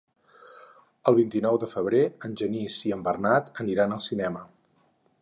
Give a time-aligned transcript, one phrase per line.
[1.11, 4.47] El vint-i-nou de febrer en Genís i en Bernat aniran al cinema.